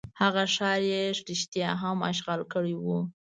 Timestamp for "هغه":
0.21-0.43